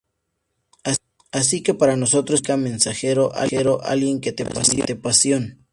[1.31, 3.31] Así que para nosotros, significa "mensajero"
[3.83, 5.67] alguien que transmite "pasión".